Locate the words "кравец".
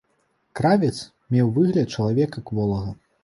0.59-0.95